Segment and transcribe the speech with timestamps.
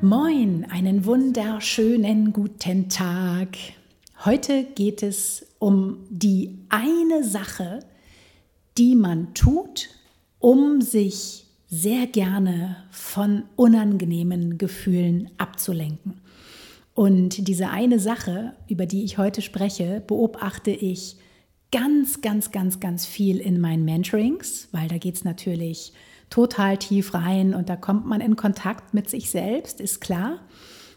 [0.00, 3.56] Moin, einen wunderschönen guten Tag.
[4.24, 7.80] Heute geht es um die eine Sache,
[8.78, 9.88] die man tut,
[10.38, 16.20] um sich sehr gerne von unangenehmen Gefühlen abzulenken.
[16.94, 21.16] Und diese eine Sache, über die ich heute spreche, beobachte ich
[21.72, 25.92] ganz, ganz, ganz, ganz viel in meinen Mentorings, weil da geht es natürlich
[26.30, 30.40] total tief rein und da kommt man in Kontakt mit sich selbst, ist klar.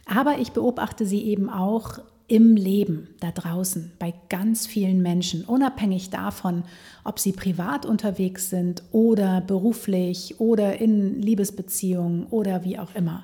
[0.05, 6.11] Aber ich beobachte sie eben auch im Leben da draußen bei ganz vielen Menschen, unabhängig
[6.11, 6.63] davon,
[7.03, 13.23] ob sie privat unterwegs sind oder beruflich oder in Liebesbeziehungen oder wie auch immer.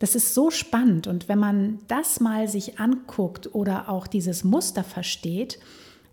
[0.00, 4.82] Das ist so spannend und wenn man das mal sich anguckt oder auch dieses Muster
[4.82, 5.60] versteht,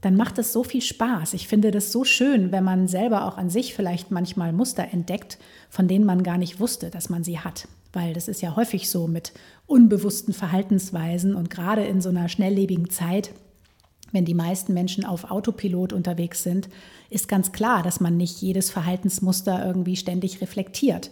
[0.02, 1.34] dann macht es so viel Spaß.
[1.34, 5.38] Ich finde das so schön, wenn man selber auch an sich vielleicht manchmal Muster entdeckt,
[5.70, 7.68] von denen man gar nicht wusste, dass man sie hat.
[7.92, 9.34] Weil das ist ja häufig so mit
[9.66, 13.32] unbewussten Verhaltensweisen und gerade in so einer schnelllebigen Zeit,
[14.12, 16.70] wenn die meisten Menschen auf Autopilot unterwegs sind,
[17.10, 21.12] ist ganz klar, dass man nicht jedes Verhaltensmuster irgendwie ständig reflektiert.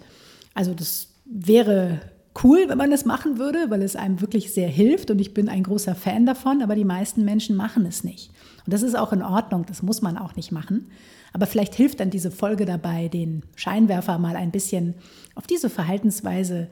[0.53, 1.99] Also das wäre
[2.43, 5.49] cool, wenn man das machen würde, weil es einem wirklich sehr hilft und ich bin
[5.49, 8.31] ein großer Fan davon, aber die meisten Menschen machen es nicht.
[8.65, 10.91] Und das ist auch in Ordnung, das muss man auch nicht machen.
[11.33, 14.95] Aber vielleicht hilft dann diese Folge dabei, den Scheinwerfer mal ein bisschen
[15.35, 16.69] auf diese Verhaltensweise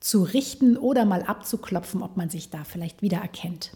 [0.00, 3.72] zu richten oder mal abzuklopfen, ob man sich da vielleicht wiedererkennt.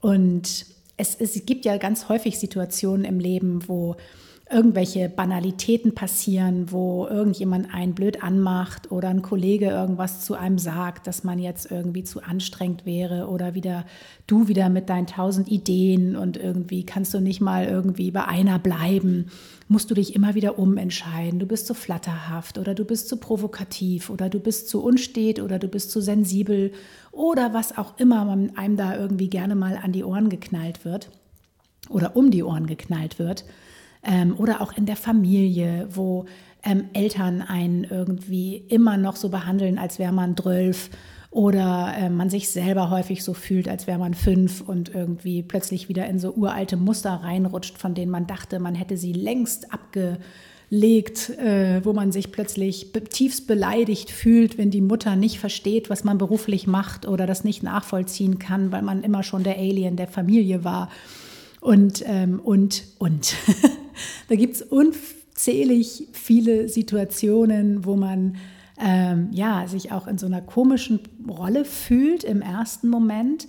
[0.00, 3.96] Und es, es gibt ja ganz häufig Situationen im Leben, wo
[4.50, 11.06] irgendwelche Banalitäten passieren, wo irgendjemand einen blöd anmacht oder ein Kollege irgendwas zu einem sagt,
[11.06, 13.86] dass man jetzt irgendwie zu anstrengend wäre oder wieder
[14.26, 18.58] du wieder mit deinen tausend Ideen und irgendwie kannst du nicht mal irgendwie bei einer
[18.58, 19.30] bleiben,
[19.68, 24.10] musst du dich immer wieder umentscheiden, du bist zu flatterhaft oder du bist zu provokativ
[24.10, 26.72] oder du bist zu unstet oder du bist zu sensibel
[27.12, 31.08] oder was auch immer einem da irgendwie gerne mal an die Ohren geknallt wird
[31.88, 33.46] oder um die Ohren geknallt wird
[34.04, 36.26] ähm, oder auch in der Familie, wo
[36.64, 40.90] ähm, Eltern einen irgendwie immer noch so behandeln, als wäre man zwölf
[41.34, 45.88] oder äh, man sich selber häufig so fühlt, als wäre man fünf und irgendwie plötzlich
[45.88, 51.30] wieder in so uralte Muster reinrutscht, von denen man dachte, man hätte sie längst abgelegt,
[51.30, 56.18] äh, wo man sich plötzlich tiefst beleidigt fühlt, wenn die Mutter nicht versteht, was man
[56.18, 60.62] beruflich macht oder das nicht nachvollziehen kann, weil man immer schon der Alien der Familie
[60.62, 60.88] war.
[61.60, 63.34] Und, ähm, und, und.
[64.28, 68.36] da gibt es unzählig viele Situationen, wo man
[68.78, 73.46] ähm, ja, sich auch in so einer komischen Rolle fühlt im ersten Moment.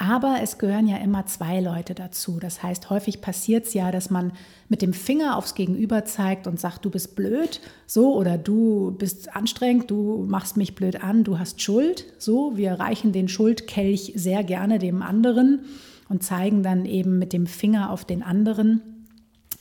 [0.00, 2.38] Aber es gehören ja immer zwei Leute dazu.
[2.38, 4.32] Das heißt, häufig passiert es ja, dass man
[4.68, 9.34] mit dem Finger aufs Gegenüber zeigt und sagt, du bist blöd, so, oder du bist
[9.34, 12.56] anstrengend, du machst mich blöd an, du hast Schuld, so.
[12.56, 15.62] Wir reichen den Schuldkelch sehr gerne dem anderen
[16.08, 18.97] und zeigen dann eben mit dem Finger auf den anderen.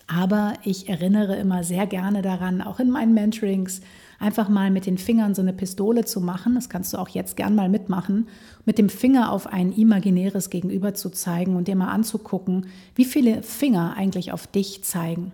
[0.07, 3.81] Aber ich erinnere immer sehr gerne daran, auch in meinen Mentorings,
[4.19, 6.55] einfach mal mit den Fingern so eine Pistole zu machen.
[6.55, 8.29] Das kannst du auch jetzt gern mal mitmachen.
[8.65, 13.43] Mit dem Finger auf ein imaginäres Gegenüber zu zeigen und dir mal anzugucken, wie viele
[13.43, 15.33] Finger eigentlich auf dich zeigen.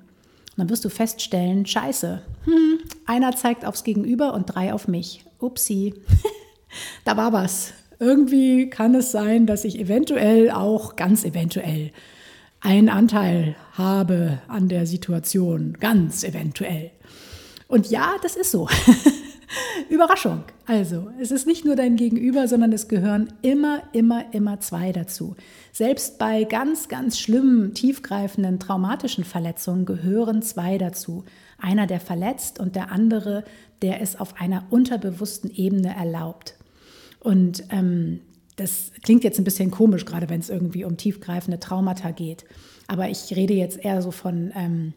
[0.55, 5.25] Und dann wirst du feststellen, scheiße, hm, einer zeigt aufs Gegenüber und drei auf mich.
[5.39, 5.93] Upsi,
[7.05, 7.73] da war was.
[7.99, 11.91] Irgendwie kann es sein, dass ich eventuell auch ganz eventuell
[12.63, 16.91] einen Anteil habe an der Situation, ganz eventuell.
[17.67, 18.69] Und ja, das ist so.
[19.89, 20.43] Überraschung.
[20.65, 25.35] Also, es ist nicht nur dein Gegenüber, sondern es gehören immer, immer, immer zwei dazu.
[25.71, 31.25] Selbst bei ganz, ganz schlimmen, tiefgreifenden, traumatischen Verletzungen gehören zwei dazu.
[31.59, 33.43] Einer, der verletzt und der andere,
[33.81, 36.55] der es auf einer unterbewussten Ebene erlaubt.
[37.19, 38.21] Und ähm,
[38.55, 42.45] das klingt jetzt ein bisschen komisch, gerade wenn es irgendwie um tiefgreifende Traumata geht.
[42.87, 44.93] Aber ich rede jetzt eher so von, ähm,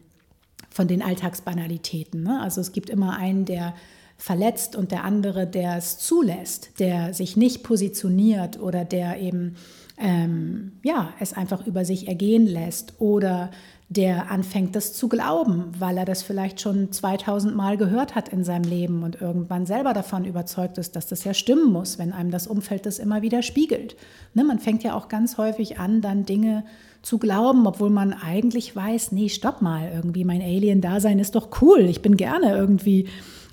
[0.69, 2.23] von den Alltagsbanalitäten.
[2.23, 2.39] Ne?
[2.41, 3.73] Also es gibt immer einen, der
[4.17, 9.55] verletzt und der andere, der es zulässt, der sich nicht positioniert oder der eben
[9.97, 13.51] ähm, ja, es einfach über sich ergehen lässt oder
[13.89, 18.43] der anfängt, das zu glauben, weil er das vielleicht schon 2000 Mal gehört hat in
[18.43, 22.29] seinem Leben und irgendwann selber davon überzeugt ist, dass das ja stimmen muss, wenn einem
[22.29, 23.95] das Umfeld das immer wieder spiegelt.
[24.33, 26.65] Ne, man fängt ja auch ganz häufig an, dann Dinge
[27.01, 31.81] zu glauben, obwohl man eigentlich weiß, nee, stopp mal, irgendwie mein Alien-Dasein ist doch cool,
[31.81, 33.07] ich bin gerne irgendwie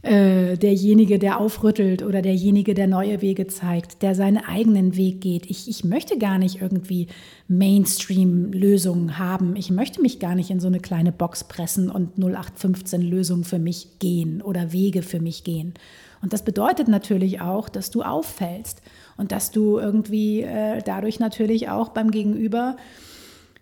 [0.04, 5.48] äh, derjenige, der aufrüttelt oder derjenige, der neue Wege zeigt, der seinen eigenen Weg geht.
[5.48, 7.06] Ich, ich möchte gar nicht irgendwie
[7.48, 9.56] Mainstream-Lösungen haben.
[9.56, 13.98] Ich möchte mich gar nicht in so eine kleine Box pressen und 0815-Lösungen für mich
[13.98, 15.72] gehen oder Wege für mich gehen.
[16.20, 18.82] Und das bedeutet natürlich auch, dass du auffällst
[19.16, 22.76] und dass du irgendwie äh, dadurch natürlich auch beim Gegenüber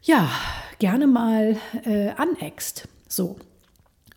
[0.02, 0.28] ja
[0.80, 2.88] gerne mal äh, aneckst.
[3.06, 3.36] So.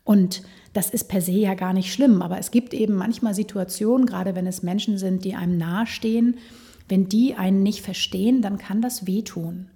[0.04, 0.42] Und
[0.75, 4.36] das ist per se ja gar nicht schlimm, aber es gibt eben manchmal Situationen, gerade
[4.36, 6.38] wenn es Menschen sind, die einem nahestehen,
[6.89, 9.69] wenn die einen nicht verstehen, dann kann das wehtun.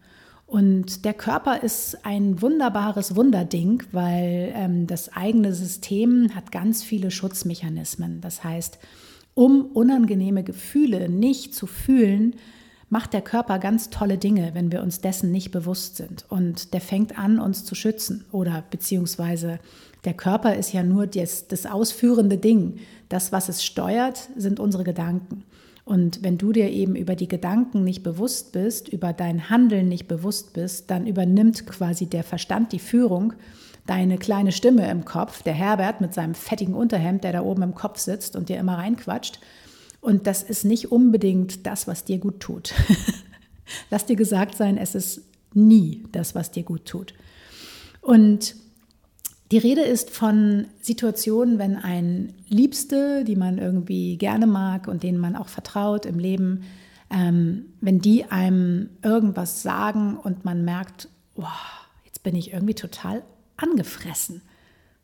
[0.46, 7.12] Und der Körper ist ein wunderbares Wunderding, weil ähm, das eigene System hat ganz viele
[7.12, 8.20] Schutzmechanismen.
[8.20, 8.80] Das heißt,
[9.36, 12.36] um unangenehme Gefühle nicht zu fühlen,
[12.90, 16.26] macht der Körper ganz tolle Dinge, wenn wir uns dessen nicht bewusst sind.
[16.28, 19.60] Und der fängt an, uns zu schützen oder beziehungsweise
[20.06, 22.80] der Körper ist ja nur das, das ausführende Ding.
[23.10, 25.44] Das, was es steuert, sind unsere Gedanken.
[25.84, 30.08] Und wenn du dir eben über die Gedanken nicht bewusst bist, über dein Handeln nicht
[30.08, 33.34] bewusst bist, dann übernimmt quasi der Verstand die Führung.
[33.88, 37.74] Deine kleine Stimme im Kopf, der Herbert mit seinem fettigen Unterhemd, der da oben im
[37.74, 39.40] Kopf sitzt und dir immer reinquatscht.
[40.00, 42.74] Und das ist nicht unbedingt das, was dir gut tut.
[43.90, 45.24] Lass dir gesagt sein, es ist
[45.56, 47.16] nie das, was dir gut tut.
[48.02, 48.56] Und
[49.52, 55.18] die Rede ist von Situationen, wenn ein Liebste, die man irgendwie gerne mag und denen
[55.18, 56.64] man auch vertraut im Leben,
[57.10, 61.44] ähm, wenn die einem irgendwas sagen und man merkt, oh,
[62.06, 63.24] jetzt bin ich irgendwie total
[63.58, 64.42] angefressen.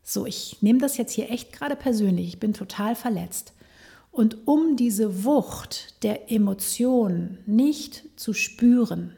[0.03, 3.53] So, ich nehme das jetzt hier echt gerade persönlich, ich bin total verletzt.
[4.11, 9.13] Und um diese Wucht der Emotion nicht zu spüren,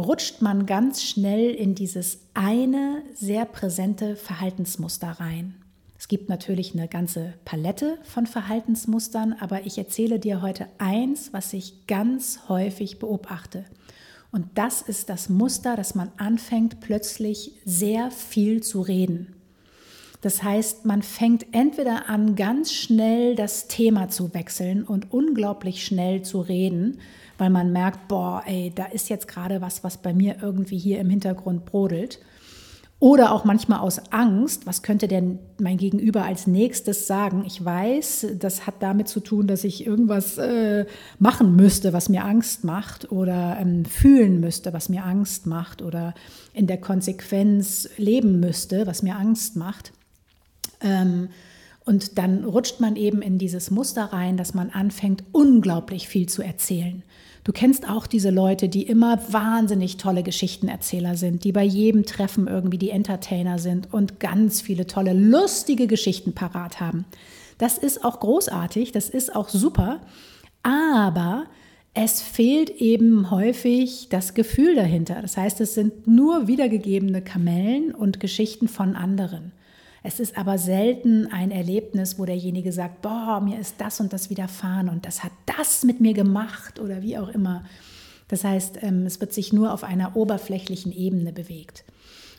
[0.00, 5.54] rutscht man ganz schnell in dieses eine sehr präsente Verhaltensmuster rein.
[5.98, 11.52] Es gibt natürlich eine ganze Palette von Verhaltensmustern, aber ich erzähle dir heute eins, was
[11.52, 13.66] ich ganz häufig beobachte.
[14.32, 19.34] Und das ist das Muster, dass man anfängt plötzlich sehr viel zu reden.
[20.22, 26.22] Das heißt, man fängt entweder an, ganz schnell das Thema zu wechseln und unglaublich schnell
[26.22, 26.98] zu reden,
[27.40, 31.00] weil man merkt, boah, ey, da ist jetzt gerade was, was bei mir irgendwie hier
[31.00, 32.20] im Hintergrund brodelt.
[32.98, 37.44] Oder auch manchmal aus Angst, was könnte denn mein Gegenüber als nächstes sagen?
[37.46, 40.84] Ich weiß, das hat damit zu tun, dass ich irgendwas äh,
[41.18, 46.12] machen müsste, was mir Angst macht oder ähm, fühlen müsste, was mir Angst macht oder
[46.52, 49.92] in der Konsequenz leben müsste, was mir Angst macht.
[50.82, 51.30] Ähm,
[51.86, 56.42] und dann rutscht man eben in dieses Muster rein, dass man anfängt, unglaublich viel zu
[56.42, 57.02] erzählen.
[57.44, 62.46] Du kennst auch diese Leute, die immer wahnsinnig tolle Geschichtenerzähler sind, die bei jedem Treffen
[62.46, 67.06] irgendwie die Entertainer sind und ganz viele tolle, lustige Geschichten parat haben.
[67.56, 70.00] Das ist auch großartig, das ist auch super,
[70.62, 71.46] aber
[71.94, 75.20] es fehlt eben häufig das Gefühl dahinter.
[75.22, 79.52] Das heißt, es sind nur wiedergegebene Kamellen und Geschichten von anderen.
[80.02, 84.30] Es ist aber selten ein Erlebnis, wo derjenige sagt, boah, mir ist das und das
[84.30, 87.64] widerfahren und das hat das mit mir gemacht oder wie auch immer.
[88.28, 91.84] Das heißt, ähm, es wird sich nur auf einer oberflächlichen Ebene bewegt.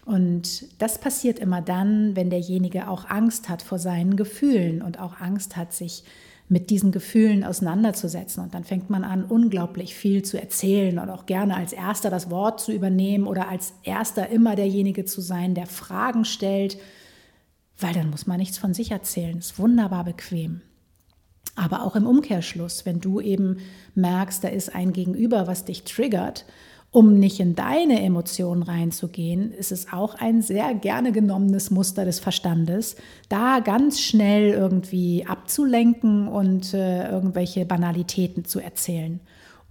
[0.05, 5.19] Und das passiert immer dann, wenn derjenige auch Angst hat vor seinen Gefühlen und auch
[5.19, 6.03] Angst hat, sich
[6.49, 8.43] mit diesen Gefühlen auseinanderzusetzen.
[8.43, 12.29] Und dann fängt man an, unglaublich viel zu erzählen und auch gerne als erster das
[12.29, 16.77] Wort zu übernehmen oder als erster immer derjenige zu sein, der Fragen stellt
[17.81, 19.37] weil dann muss man nichts von sich erzählen.
[19.37, 20.61] Ist wunderbar bequem.
[21.55, 23.57] Aber auch im Umkehrschluss, wenn du eben
[23.95, 26.45] merkst, da ist ein Gegenüber, was dich triggert,
[26.91, 32.19] um nicht in deine Emotionen reinzugehen, ist es auch ein sehr gerne genommenes Muster des
[32.19, 32.97] Verstandes,
[33.29, 39.21] da ganz schnell irgendwie abzulenken und äh, irgendwelche Banalitäten zu erzählen.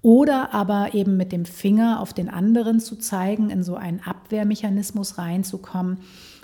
[0.00, 5.18] Oder aber eben mit dem Finger auf den anderen zu zeigen, in so einen Abwehrmechanismus
[5.18, 5.98] reinzukommen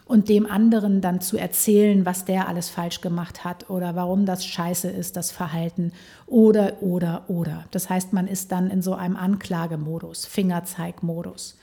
[0.06, 4.46] und dem anderen dann zu erzählen, was der alles falsch gemacht hat oder warum das
[4.46, 5.90] scheiße ist, das Verhalten
[6.26, 7.64] oder, oder, oder.
[7.72, 11.58] Das heißt, man ist dann in so einem Anklagemodus, Fingerzeigmodus.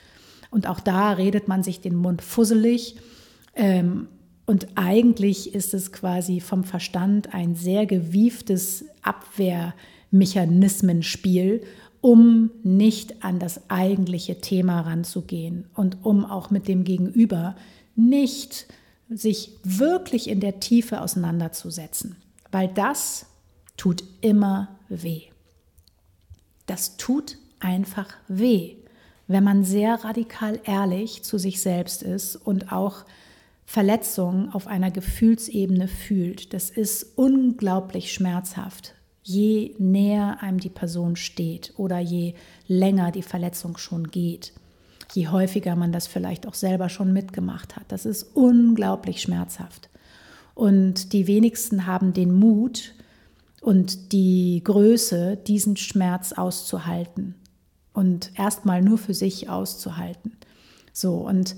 [0.52, 2.98] Und auch da redet man sich den Mund fusselig.
[3.56, 4.10] Ähm,
[4.46, 11.62] und eigentlich ist es quasi vom Verstand ein sehr gewieftes Abwehrmechanismenspiel,
[12.02, 17.56] um nicht an das eigentliche Thema ranzugehen und um auch mit dem Gegenüber
[17.96, 18.68] nicht
[19.10, 22.16] sich wirklich in der Tiefe auseinanderzusetzen,
[22.52, 23.26] weil das
[23.78, 25.24] tut immer weh.
[26.66, 28.76] Das tut einfach weh,
[29.28, 33.06] wenn man sehr radikal ehrlich zu sich selbst ist und auch
[33.66, 36.54] Verletzungen auf einer Gefühlsebene fühlt.
[36.54, 42.34] Das ist unglaublich schmerzhaft, je näher einem die Person steht oder je
[42.68, 44.54] länger die Verletzung schon geht
[45.16, 47.86] je häufiger man das vielleicht auch selber schon mitgemacht hat.
[47.90, 49.90] Das ist unglaublich schmerzhaft.
[50.56, 52.94] Und die wenigsten haben den Mut
[53.62, 57.36] und die Größe, diesen Schmerz auszuhalten
[57.94, 60.34] und erstmal nur für sich auszuhalten.
[60.92, 61.56] So, und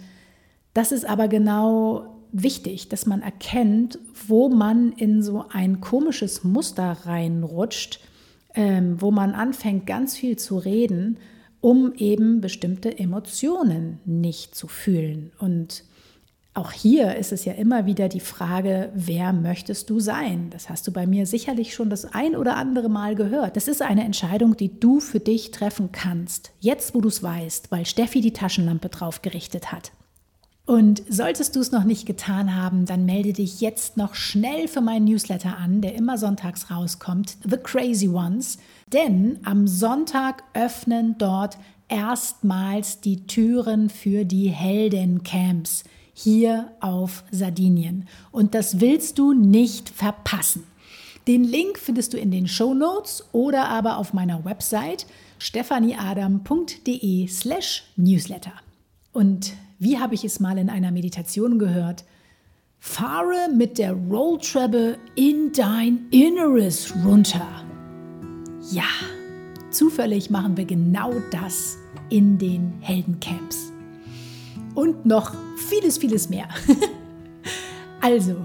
[0.73, 3.97] das ist aber genau wichtig, dass man erkennt,
[4.27, 7.99] wo man in so ein komisches Muster reinrutscht,
[8.53, 11.17] ähm, wo man anfängt, ganz viel zu reden
[11.61, 15.31] um eben bestimmte Emotionen nicht zu fühlen.
[15.39, 15.83] Und
[16.53, 20.49] auch hier ist es ja immer wieder die Frage, wer möchtest du sein?
[20.51, 23.57] Das hast du bei mir sicherlich schon das ein oder andere Mal gehört.
[23.57, 26.51] Das ist eine Entscheidung, die du für dich treffen kannst.
[26.61, 29.91] Jetzt, wo du es weißt, weil Steffi die Taschenlampe drauf gerichtet hat.
[30.65, 34.81] Und solltest du es noch nicht getan haben, dann melde dich jetzt noch schnell für
[34.81, 38.57] meinen Newsletter an, der immer sonntags rauskommt, The Crazy Ones.
[38.93, 48.07] Denn am Sonntag öffnen dort erstmals die Türen für die Heldencamps hier auf Sardinien.
[48.31, 50.63] Und das willst du nicht verpassen.
[51.27, 55.07] Den Link findest du in den Show Notes oder aber auf meiner Website
[55.39, 58.53] stephanieadam.de slash newsletter.
[59.11, 62.05] Und wie habe ich es mal in einer Meditation gehört?
[62.79, 67.65] Fahre mit der Rolltreppe in dein Inneres runter.
[68.71, 68.87] Ja,
[69.69, 71.77] zufällig machen wir genau das
[72.09, 73.71] in den Heldencamps.
[74.73, 75.33] Und noch
[75.69, 76.47] vieles, vieles mehr.
[78.01, 78.35] also,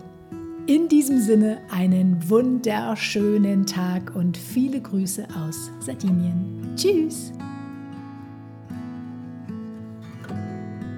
[0.66, 6.74] in diesem Sinne einen wunderschönen Tag und viele Grüße aus Sardinien.
[6.76, 7.32] Tschüss!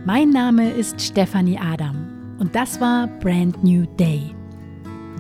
[0.05, 4.35] Mein Name ist Stefanie Adam und das war Brand New Day.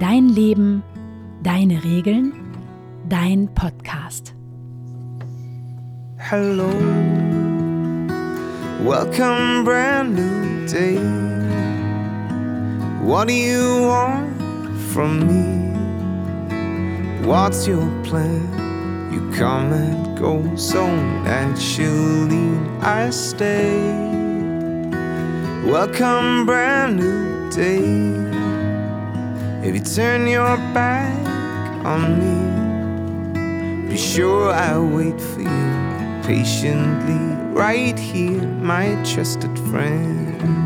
[0.00, 0.82] Dein Leben,
[1.44, 2.41] deine Regeln
[3.12, 4.32] dein Podcast.
[6.16, 6.72] Hello,
[8.82, 10.96] welcome, brand new day.
[13.04, 14.34] What do you want
[14.94, 15.44] from me?
[17.26, 18.48] What's your plan?
[19.12, 20.86] You come and go so
[21.22, 22.48] naturally.
[22.80, 23.76] I stay.
[25.66, 27.84] Welcome, brand new day.
[29.68, 31.12] If you turn your back
[31.84, 32.71] on me.
[33.92, 37.20] Be sure I'll wait for you patiently
[37.52, 40.61] right here, my trusted friend.